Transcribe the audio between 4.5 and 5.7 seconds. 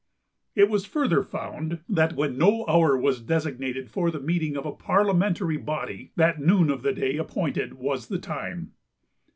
of a parliamentary